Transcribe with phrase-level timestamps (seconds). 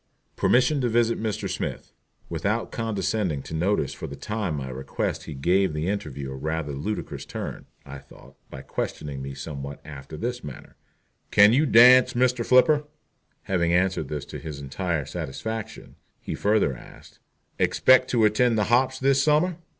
[0.35, 1.47] "Permission to visit Mr.
[1.47, 1.91] Smith."
[2.27, 6.71] Without condescending to notice for the time my request he gave the interview a rather
[6.71, 10.75] ludicrous turn, I thought, by questioning me somewhat after this manner:
[11.29, 12.43] "Can you dance, Mr.
[12.43, 12.83] Flipper?"
[13.43, 17.19] Having answered this to his entire satisfaction, he further asked:
[17.59, 19.57] "Expect to attend the hops this summer?"